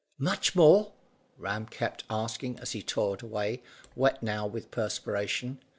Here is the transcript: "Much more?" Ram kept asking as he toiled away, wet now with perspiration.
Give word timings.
"Much 0.17 0.55
more?" 0.55 0.93
Ram 1.37 1.67
kept 1.67 2.05
asking 2.09 2.57
as 2.57 2.71
he 2.71 2.81
toiled 2.81 3.21
away, 3.21 3.61
wet 3.95 4.23
now 4.23 4.47
with 4.47 4.71
perspiration. 4.71 5.59